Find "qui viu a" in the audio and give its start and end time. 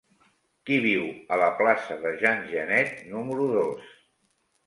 0.67-1.39